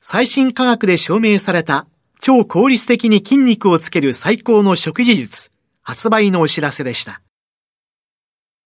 [0.00, 1.86] 最新科学で証明された
[2.20, 5.50] 超効率的に筋肉をつける最高の食事術、
[5.82, 7.20] 発売のお知らせでした。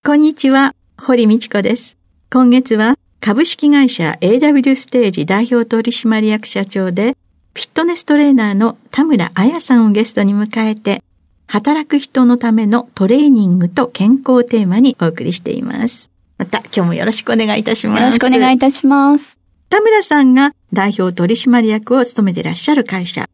[0.04, 1.96] こんにちは、堀道子です。
[2.30, 7.16] 今月は株式会社 AW ステージ代表取締役社長で、
[7.54, 11.02] フィットネストレーナーの田村彩さんをゲストに迎えて、
[11.46, 16.10] 働く人のためのトレーニングと健康テーマにお送りしています。
[16.38, 18.00] また今日もよろしくお願いいたします。
[18.00, 19.41] よろしくお願いいたします。
[19.72, 23.26] 田村さんが代表取締役を務めていらっしゃる会社、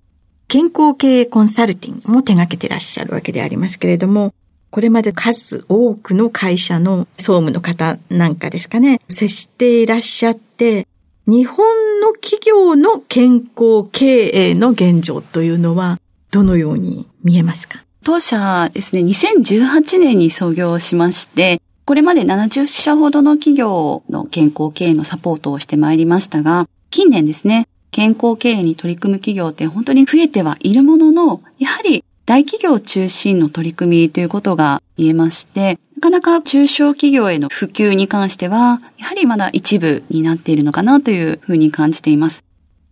[0.47, 4.33] 健康経営コンサルティングも手掛けていらっしゃるわけでありますけれども、
[4.71, 10.87] これまで数多くの会社の総務の方なんかですかね、接していらっしゃって、
[11.27, 11.67] 日本
[12.01, 15.99] の企業の健康経営の現状というのは
[16.31, 17.83] どのように見えますか？
[18.05, 42.45] 当社ですね、2018年に創業しまして、これまで70社ほどの企業の健康経営のサポートをしてまいりましたが、近年ですね、健康経営に取り組む企業って本当に増えてはいるものの、やはり大企業中心の取り組みということが言えまして、なかなか中小企業への普及に関しては、やはりまだ一部になっているのかなというふうに感じています。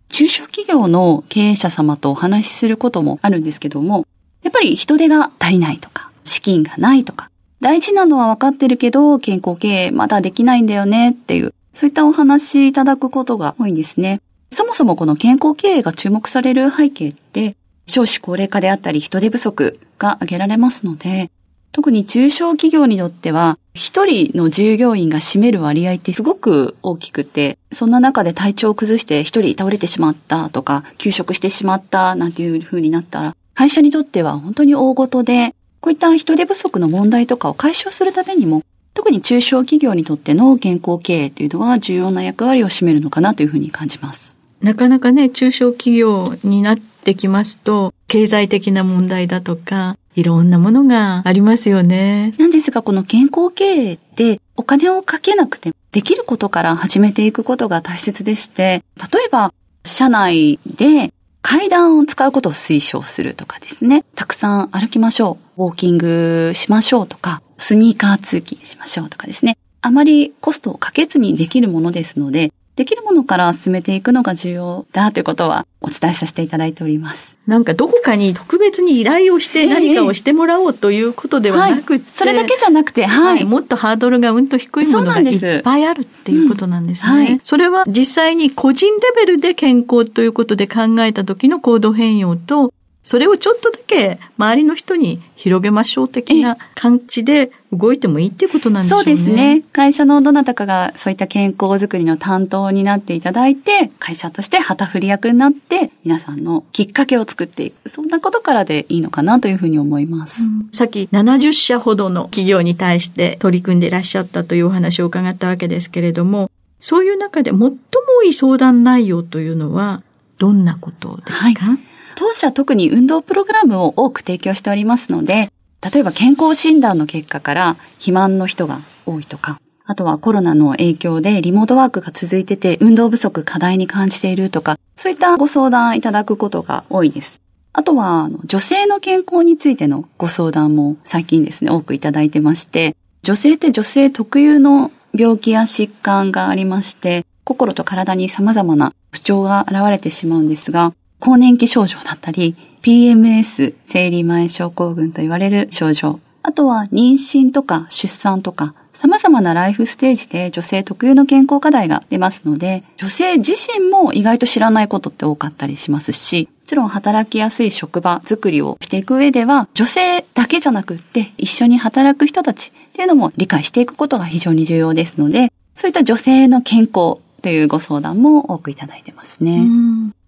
[0.09, 4.07] 中小企業の経営者様とお話しすることもあるんですけども、
[4.41, 7.29] やっぱり人手が足りないとか、資金がないとか、
[7.59, 14.21] 大事なのは分かってるけど、健康経営まだできないんだよねっていう、そういったお話いただくことが多いんですね。
[14.51, 17.55] そもそもこの健康経営が注目される背景って、
[17.87, 21.31] 少子高齢化であったり人手不足が挙げられますので、
[21.71, 44.35] 特に中小企業によっては、一人の従業員が占める割合ってすごく大きくて、そんな中で体調を崩して一人倒れてしまったとか、休職してしまったなんていう風になったら、会社にとっては本当に大ごとで、こういった人手不足の問題とかを解消するためにも、特に中小企業にとっての健康経営というのは重要な役割を占めるのかなというふうに感じます。
[44.61, 52.33] なかなかね、中小企業になってきますと、経済的な問題だとか、いろんなものがありますよね。
[52.39, 59.53] なんですが、この健康経営ってお金をかけなくてできることから始めていくことが大切でして、例えば、
[59.85, 61.13] 社内で
[61.43, 64.03] 階段を使うことを推奨するとかですね。
[64.15, 65.46] たくさん歩きましょう。
[65.57, 69.57] ウォーキングしましょうとか、スニーカー通勤しましょうとかですね。
[69.81, 77.35] あまりコストをかけずにできるものですので、できるものから進めていくのが重要だということはお伝えさせていただいております。
[77.47, 87.09] なんかどこかに特別に依頼をして何かをしてもらおうということではなくて、はい、それだけじゃなくて、はい、はい、もっとハードルがうんと低いものがいっぱいあるっていうことなんですね。
[87.09, 92.71] うんはい、それは実際に個人レベルで健康ということで考えた時の行動変容と、
[93.07, 98.97] それをちょっとだけ周りの人に広げましょう的な感じで動いてもいいってことなんですね。
[98.97, 99.63] そうですね。
[99.71, 107.87] 会社のどなたかがそういった健康づくりの担当になっていただいて、会社として旗振り役になって、皆さんのきっかけを作っていく。
[107.87, 110.43] そんなことからでいいのかなというふうに思います。
[110.43, 116.51] うん、さっき70社ほどの企業に対して取り組んでいらっしゃったというお話を伺ったわけですけれども、
[116.81, 117.77] そういう中で最も
[118.19, 120.03] 多い相談内容というのは、
[120.39, 125.51] どんなことですか、はい当社特に運動プログラムを多く提供しておりますので、
[125.93, 137.39] 例えば健康診断の結果から肥満の人が多いとか、あとはコロナの影響でリモートワークが続いてて運動不足課題に感じているとか、そういったご相談いただくことが多いです。
[137.71, 179.67] あとは、女性の健康についてのご相談も最近ですね、多くいただいてまして、女性って女性特有の病気や疾患がありまして、心と体に様々な不調が現れてしまうんですが、更年期症状だったり、PMS、生理前症候群と言われる症状、あとは妊娠とか出産とか、様々なライフステージで女性特有の健康課題が出ますので、女性自身も意外と知らないことって多かったりしますし、もちろん働きやすい職場作りをしていく上では、女性だけじゃなくって、一緒に働く人たちっていうのも理解していくことが非常に重要ですので、そういった女性の健康というご相談も多くいただいてますね。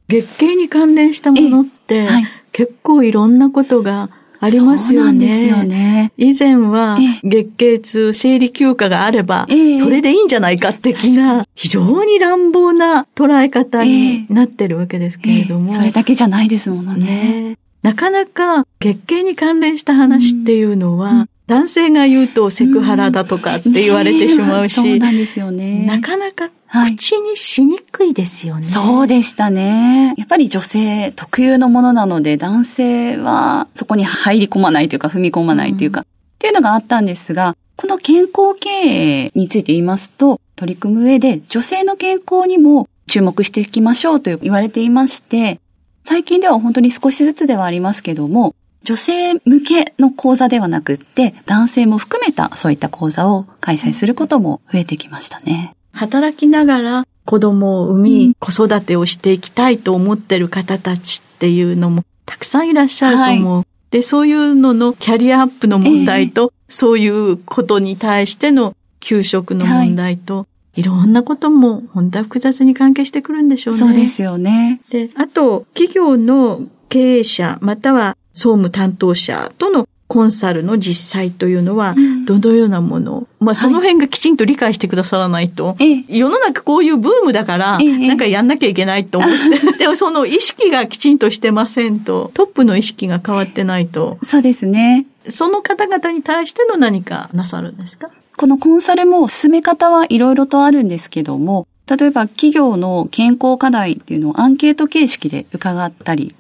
[0.10, 4.10] 月経に関連したものって、はい、結構いろんなことが
[4.40, 5.04] ありますよね。
[5.04, 6.12] そうなんですよね。
[6.18, 9.48] 以前は月経痛、生理休暇があれば、
[9.78, 15.76] それでいいんじゃないか的な、非常に乱暴な捉え方になってるわけですけれども。
[15.76, 17.58] それだけじゃないですものね。
[17.84, 25.84] なかなか月経に関連した話っていうのは、男性が言うとセクハラだとかって言われてしまうし、そうなんですよね。
[25.88, 26.52] なかなか
[26.96, 30.14] 口にしにくいですよね、はい、そうでしたね。
[30.16, 36.08] やっぱり女性特有のものなので、男性はそこに入り込まないというか、踏み込まないというか、うん、っ
[36.38, 45.60] ていうのがあったんですが、この健康経営について言いますと、取り組む上で女性の健康にも注目していきましょうと言われていまして、
[46.04, 48.54] 最近では本当に少しずつではありますけども、
[48.90, 55.76] 女性向けの講座ではなくって、男性も含めたそういった講座を開催することも増えてきましたね。
[55.92, 63.56] 働きながら子供を産み、うん、子育てをしていきたいと思ってる方たちっていうのもたくさんいらっしゃると思う。
[63.58, 70.46] はい、で、そういうののキャリアアップの問題と、えー、そういうことに対しての給食の問題と、は
[70.78, 73.80] い、いろんなことも本当は複雑に関係してくるんでしょうね。
[73.80, 74.82] そうですよね。
[74.90, 81.94] で、あと、企業の経営者、または総務担当者とのコンサルの実際というのは、
[82.26, 94.18] どのようなもの、うん、まあ、その辺がきちんと理解してくださらないと、はい、世の中こういうブームだから、なんかやんなきゃいけないと思って、 でもその意識がきちんとしてませんと、トップの意識が変わってないと。
[94.26, 95.06] そうですね。
[95.28, 98.10] その方々に対しての何かなさるんですか？
[98.38, 106.36] このコンサルも進め方はいろいろとあるんですけども、例えば企業の健康課題っていうのをアンケート形式で伺ったり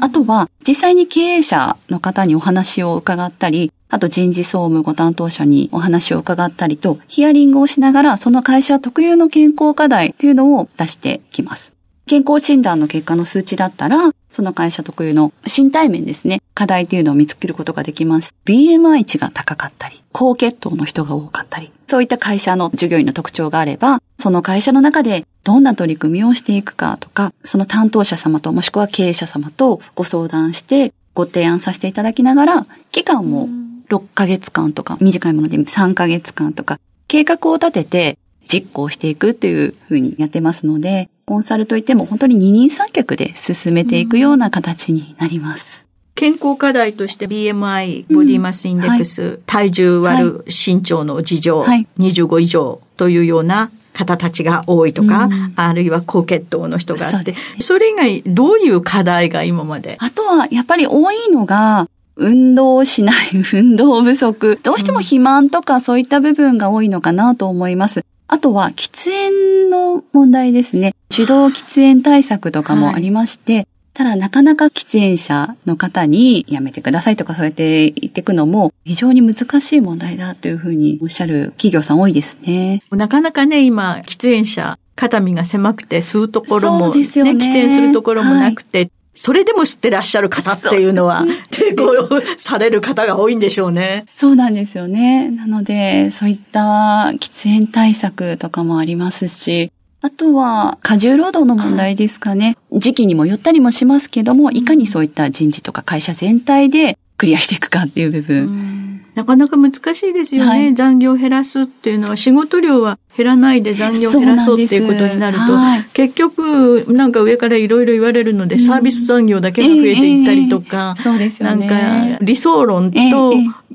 [0.00, 11.77] あとは、実際に経営者の方にお話を伺ったり、あと人事総務ご担当者にお話を伺ったりと、ヒアリングをしながら、その会社特有の健康課題というのを出してきます。
[12.08, 18.34] 健康診断の結果の数値だったら、その会社特有の身体面ですね、課題というのを見つけることができます。
[18.46, 33.48] BMI 値が高かったり、高血糖の人が多かったり、そういった会社の従業員の特徴があれば、その会社の中でどんな取り組みをしていくかとか、その担当者様ともしくは経営者様とご相談してご提案させていただきながら、期間も
[33.90, 38.18] 6ヶ月間とか、短いもので3ヶ月間とか、計画を立てて
[38.48, 45.84] 実行していくというふうにやってますので、コンサルといっても本当に二人三脚で進めていくような形になります。
[46.14, 59.98] 健康課題として BMI、ボディマスインデックス、うんはい、体重割る身長の事情、はい、25以上というような方たちが多いとか、うん、あるいは高血糖の人があってそ、それ以外どういう課題が今まで？
[60.00, 63.16] あとはやっぱり多いのが、運動をしない、
[63.52, 64.58] 運動不足。
[64.62, 68.02] どうしても肥満とかそういった部分が多いのかなと思います。
[68.28, 70.94] あとは喫煙の問題ですね。
[71.08, 82.82] 手動喫煙対策とかもありまして、はい、ただなかなか喫煙者の方にやめてくださいとかそうやって言っていくのも非常に難しい問題だというふうにおっしゃる企業さん多いですね。
[82.90, 94.04] なかなかね、今、喫煙者肩身が狭くて吸うところも、ね、ね、喫煙するところもなくて、はいそれでも知ってらっしゃる方っていうのは、抵抗される方が多いんでしょうね。
[94.14, 95.28] そうなんですよね。
[95.28, 99.72] なので、そういった喫煙対策とかもありますし、
[100.02, 102.56] あとは、過重労働の問題ですかね。
[102.70, 108.87] 時期にもよったりもしますけども、いかにそういった人事とか会社全体でクリアしていくかっていう部分。
[109.18, 123.32] なかなか難しいですよね、はい、残業減らすっていうのは仕事量は減らないで残業減らそうっていうことになると、はい、結局なんか上からいろいろ言われるので、サービス残業だけが増えていったりとか、えーえー、そうですよね、なんか理想論と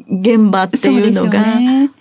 [0.10, 1.44] 現場っていうのが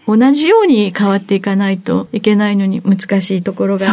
[0.06, 3.86] 同じように変わっていかないといけないのに難しいところが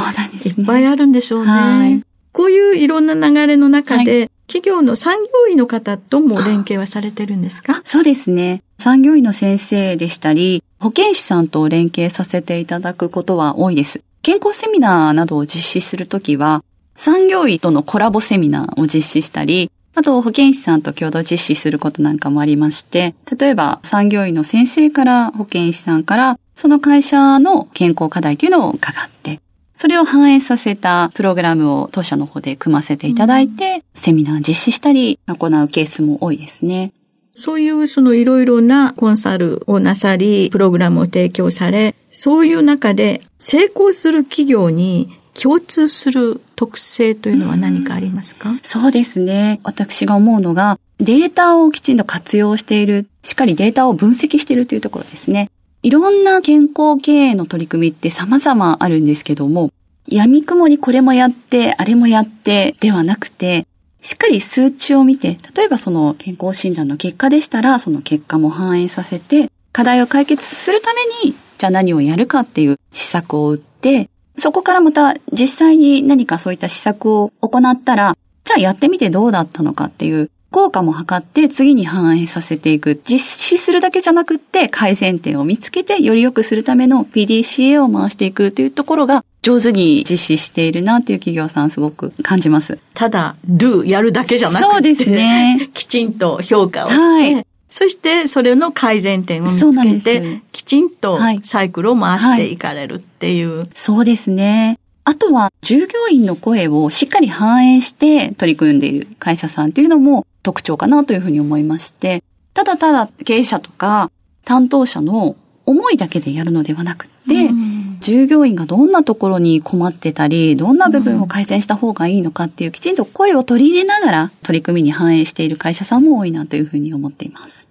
[0.46, 1.52] いっぱいあるんでしょうね。
[1.52, 5.16] はい、こういういろんな流れの中で、企業の産
[5.48, 7.82] 業医の方とも連携はされてるんですか？
[7.86, 8.62] そうですね。
[8.80, 14.02] 産業医の先生でしたり、保健師さんと連携させていただくことは多いです。
[14.22, 16.64] 健康セミナーなどを実施するときは、
[16.96, 29.42] 産業医とのコラボセミナーを実施したり、あと保健師さんと共同実施することなんかもありまして、例えば産業医の先生から保健師さんからその会社の健康課題というのを伺って、
[29.76, 36.94] それを反映させたプログラムを当社の方で組ませていただいて、セミナー実施したり行うケースも多いですね。
[37.40, 49.62] そういうそのいろいろなコンサルをなさり、プログラムを提供され、そういう中で成功する企業に共通する特性というのは何かありますか、そうですね。
[49.64, 55.50] 私が思うのが、データをきちんと活用している、しっかりデータを分析しているというところですね。
[55.82, 59.72] いろんな健康経営の取り組みって様々あるんですけども、
[60.10, 63.66] 闇雲にこれもやって、あれもやってではなくて、
[64.02, 83.00] しっかり数値を見て、例えばその健康診断の結果でしたら、その結果も反映させて、課題を解決するために、じゃあ何をやるかっていう施策を打って、そこからまた実際に何かそういった施策を行ったら、じゃあやってみてどうだったのかっていう効果も測って次に反映させていく。
[83.08, 92.80] 実施するだけじゃなくって改善点を見つけてより良くするための PDCA を回していくというところが上手に実施しているなっていう企業さんすごく感じます。
[92.94, 94.72] ただ、do やるだけじゃなくて。
[94.72, 95.70] そうですね。
[95.74, 103.50] きちんと評価をして、はい、そしてそれの改善点を見つけて、きちんとサイクルを回していかれるっていう。
[103.50, 104.80] はいはい、そうですね。
[105.10, 112.22] あとは従業員の声をしっかり反映して取り組んでいる会社さんっていうのも特徴かなというふうに思いまして、
[112.54, 114.12] ただただ経営者とか
[114.46, 115.36] 担当者の
[115.66, 127.68] 思いだけでやるのではなくて、うん従業員がどんなところに困ってたり、どんな部分を改善した方がいいのかっていうきちんと声を取り入れながら取り組みに反映している会社さんも多いなというふうに思っています。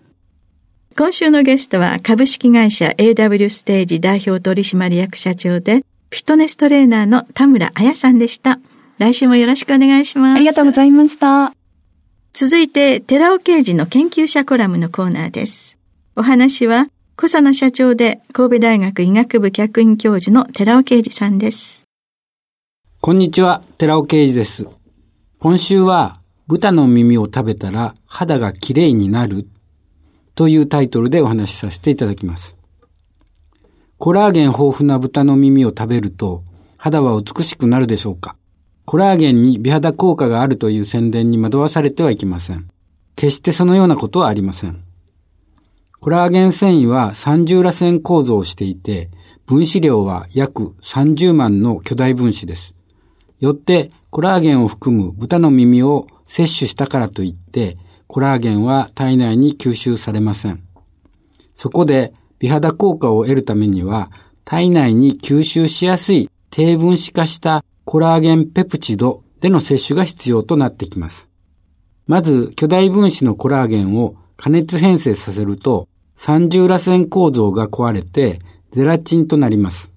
[0.98, 8.60] 今週のゲストは株式会社 AW ステージ代表取締役社長でフィットネストレーナーの田村彩さんでした。
[8.96, 10.36] 来週もよろしくお願いします。
[10.36, 11.52] ありがとうございました。
[12.32, 15.78] 続いて、寺尾刑事の研究者コラムのコーナーです。
[16.16, 21.84] お話は、小佐野社長で神戸大学医学部客員教授の寺尾啓二さんです。
[23.00, 24.66] こんにちは、寺尾啓二です。
[25.40, 29.46] 今週は、豚の耳を食べたら肌がきれいになる
[30.34, 32.57] というタイトルでお話しさせていただきます。
[33.98, 36.44] コラーゲン豊富な豚の耳を食べると
[36.76, 38.36] 肌は美しくなるでしょうか？
[38.84, 42.68] コラーゲンに美肌効果があるという宣伝に惑わされてはいけません。
[43.16, 44.84] 決してそのようなことはありません。
[45.98, 49.10] コラーゲン繊維は三重らせん構造をしていて、
[49.46, 52.76] 分子量は約30万の巨大分子です。
[53.40, 57.76] よって、コラーゲンを含む豚の耳を摂取したからといって、
[58.06, 60.62] コラーゲンは体内に吸収されません。
[61.56, 64.10] そこで、美肌効果を得るためには、
[64.44, 71.28] 体内に吸収しやすい低分子化したコラーゲンペプチドでの摂取が必要となってきます。
[72.06, 78.40] まず、巨大分子のコラーゲンを加熱変性させると、三重螺旋構造が壊れて
[78.72, 79.92] ゼラチンとなります。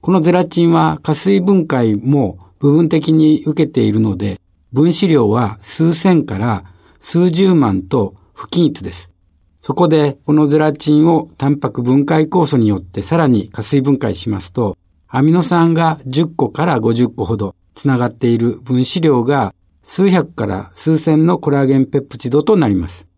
[0.00, 4.40] このゼラチンは加水分解も部分的に受けているので、
[4.72, 6.64] 分子量は数千から
[6.98, 9.10] 数十万と不均一です。
[9.60, 14.76] そこで、このゼラチンをタンパク分解酵素によってさらに加水分解しますと、
[15.08, 23.08] アミノ酸が10個から50個ほどつながっている分子量が数百から数千のコラーゲンペプチドとなります。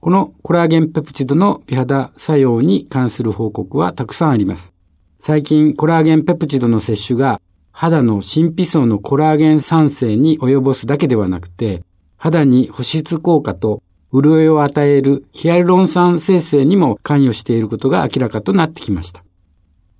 [0.00, 4.72] このコラーゲンペプチドの美肌作用に関する報告はたくさんあります。
[5.18, 11.84] 最近コラーゲンペプチドの摂取が肌の神秘層のコラーゲン酸性に及ぼすだけではなくて、
[12.16, 19.22] 肌に保湿効果と潤いを与えるヒアルロン酸生成にも関与していることが明らかとなってきました。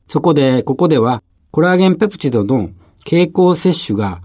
[0.08, 2.70] そこで、ここでは、コラーゲンペプチドの
[3.04, 4.22] 経口摂取が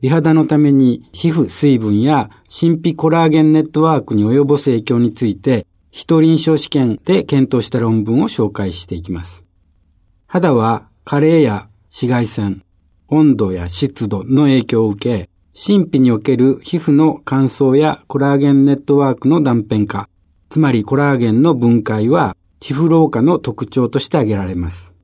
[0.00, 9.44] 美肌のために皮膚水分や神秘コラーゲンネットワークに及ぼす影響について、非臨床試験で検討した論文を紹介していきます。
[10.26, 12.62] 肌は加齢や紫外線、
[13.08, 20.08] 温度や湿度の影響を受け、神秘における皮膚の乾燥やコラーゲンネットワークの断片化、
[20.48, 24.94] つまりコラーゲンの分解は皮膚老化の特徴として挙げられます。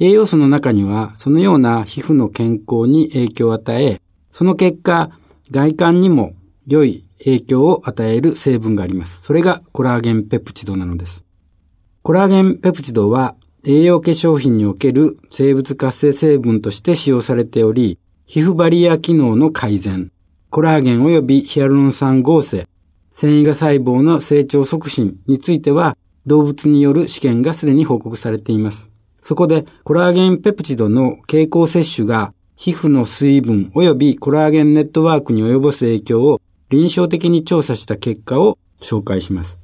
[0.00, 5.10] 栄養素の中にはそのような皮膚の健康に影響を与え、その結果、
[5.50, 6.32] 外観にも
[6.66, 9.20] 良い影響を与える成分があります。
[9.20, 11.26] それがコラーゲンペプチドなのです。
[12.02, 13.34] コラーゲンペプチドは
[13.64, 17.98] 栄養化粧品における生物活性成分として使用されており、
[18.30, 20.12] 皮膚バリア機能の改善、
[20.50, 22.68] コラーゲン及びヒアルロン酸合成、
[23.10, 28.90] 繊維が細胞の成長促進については動物による試験がすでに報告されています。
[29.22, 39.58] そこでコラーゲンペプチドの経口摂取が皮膚の水分及びコラーゲンネットワークに及ぼす影響を臨床的に調査した結果を紹介します。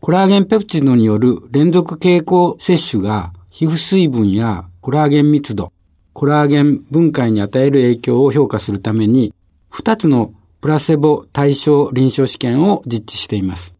[0.00, 5.72] コラーゲンペプチドによる連続経口摂取が皮膚水分やコラーゲン密度、
[6.18, 9.32] コラーゲン分解に与える影響を評価するために、
[9.70, 13.72] 2つのプラセボ対象臨床試験を実施しています。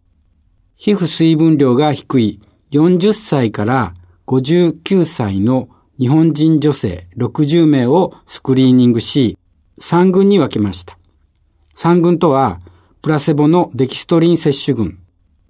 [0.77, 2.41] 皮膚水分量が低い
[2.71, 3.93] 40歳から
[4.29, 5.69] 59歳の
[5.99, 9.37] 日本人女性60名をスクリーニングし、
[9.81, 10.97] 3群に分けました。
[11.75, 12.61] 3群とは、
[13.03, 15.01] プラセボのデキストリン摂取群、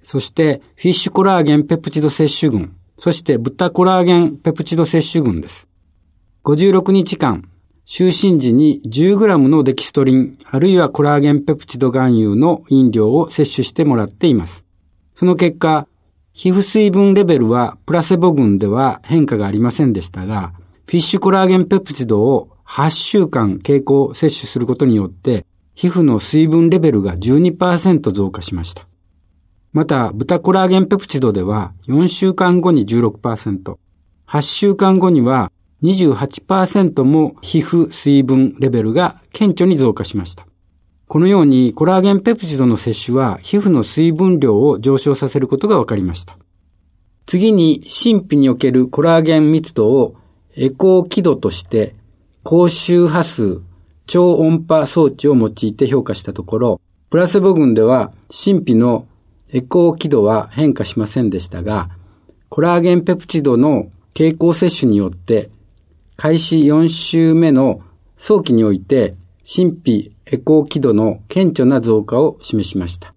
[0.03, 5.68] そしてフィッシュコラーゲンペプチド摂取群、そして豚コラーゲンペプチド摂取群です。
[6.49, 7.47] 56日間、
[7.85, 14.65] 就寝時に 10g のデキストリン、あるいはコラーゲンペプチド含有の飲料を摂取してもらっています。
[15.15, 15.87] その結果、
[16.33, 20.55] 皮膚水分レベルはプラセボ群では変化がありませんでしたが、
[20.87, 28.89] フィッシュコラーゲンペプチドを8週間経口摂取することによって、皮膚の水分レベルが12%増加しました。
[29.75, 33.77] また、豚コラーゲンペプチドでは4週間後に16%、
[34.27, 35.53] 8週間後には
[35.83, 40.47] 28%も皮膚水分レベルが顕著に増加しました。
[41.07, 46.37] このようにコラーゲンペプチドの摂取は皮膚の水分量を上昇させることが分かりました。
[47.27, 50.17] 次に神秘におけるコラーゲン密度を
[50.55, 51.95] エコー輝度として
[52.43, 53.61] 高周波数
[54.07, 56.81] 超音波装置を用いて評価したところ、
[57.11, 59.07] プラセボ群では神秘の
[59.51, 61.91] エコー輝度は変化しませんでしたが、
[62.49, 65.51] コラーゲンペプチドの経口摂取によって
[66.21, 67.81] 開始4週目の
[68.17, 69.15] 早期において
[69.47, 73.15] 神秘エコー輝度の顕著な増加を示しました。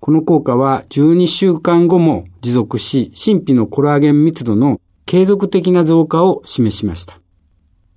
[0.00, 7.20] この効果は12週間後も持続し、神秘のコラーゲン密度の継続的な増加を示しました。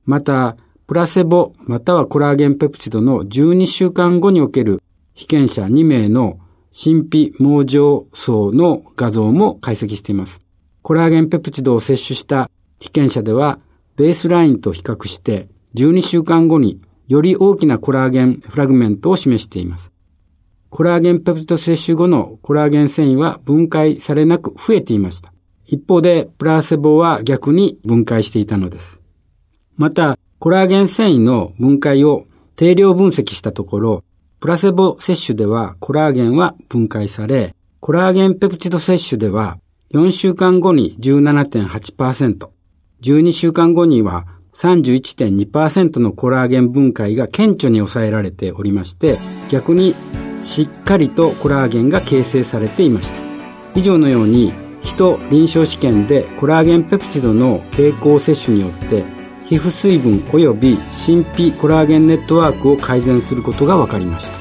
[0.04, 0.58] また、
[0.88, 6.38] プラセボまたはコラーゲンペプチドの12週間後における被験者2名の
[6.78, 10.42] 神秘網状層の画像も解析しています。
[10.82, 13.60] コラーゲンペプチドを摂取した被験者では、
[13.98, 19.92] ベースラインと比較して12週間後により大きなコラーゲンフラグメントを示しています。
[20.70, 25.34] コラーゲンペプチド摂取後のコラーゲン繊維は分解されなく増えていました。
[25.66, 29.02] 一方で、プラセボは逆に分解していたのです。
[29.76, 32.26] また、コラーゲン繊維の分解を
[32.56, 34.04] 定量分析したところ、
[34.40, 39.60] プラセボ摂取ではコラーゲンは分解され、コラーゲンペプチド摂取では
[39.94, 42.50] 4週間後に17.8%、
[43.02, 49.94] 12週間後には31.2%のコラーゲン分解が顕著に抑えられておりまして、逆に
[50.42, 53.20] しっかりとコラーゲンが形成されていました。
[53.76, 54.52] 以上のように、
[54.88, 59.04] 人臨床試験でコラーゲンペプチドの経口摂取によって
[59.46, 64.38] 皮膚水分及び神秘コラーゲンネットワークを改善することが分かりました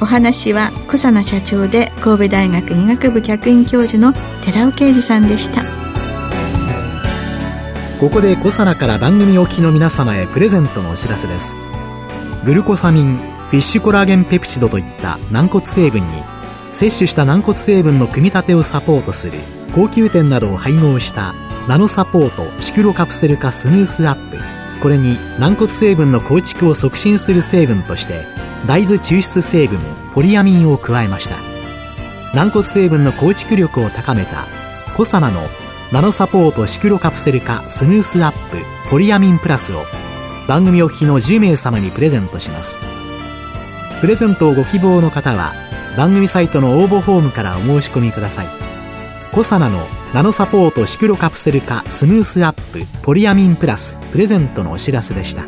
[0.00, 4.12] お話は小佐奈社長で神戸大学医学部客員教授の
[4.44, 5.81] 寺尾啓二さんでした
[8.02, 11.54] ここでコサナから番組お聞きの皆様へプレゼントのお知らせです。
[12.44, 16.08] グルコサミンフィッシュコラーゲンペプチドといった軟骨成分に
[16.72, 19.38] 摂取した軟骨成分の組み立てをサポートする
[19.72, 21.32] 高級店などを配合した
[21.68, 24.38] ナノサポートシクロカプセル化スムースアップ。
[24.82, 28.24] これに軟骨成分の構築を促進する成分として
[28.66, 29.78] 大豆抽出成分
[30.12, 31.36] ポリアミンを加えました。
[32.34, 34.48] 軟骨成分の構築力を高めた
[34.96, 35.40] コサナの
[35.92, 38.56] ナノサポートシクロカプセル化スムースアップ
[38.88, 39.84] ポリアミンプラスを
[40.48, 42.78] 番組お聞きの10名様にプレゼントします。
[44.00, 45.52] プレゼントをご希望の方は
[45.94, 48.46] 番組サイトの応募フォームからお申し込みください。
[49.32, 55.44] コサナのナノサポートシクロカプセル化スムースアップポリアミンプラスプレゼントのお知らせでした。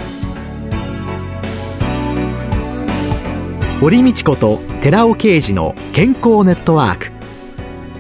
[3.81, 7.13] 堀道子と寺尾啓二の健康ネットワーク。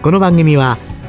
[0.03, 0.77] この番組は「